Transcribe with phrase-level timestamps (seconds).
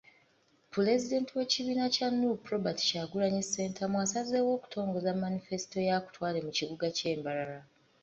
[0.73, 7.59] Pulezidenti w'ekibiina kya Nuupu, Robert Kyagulanyi Ssentamu, asazeewo okutongoza Manifesto akutwale mu kibuga ky'e Mbarara.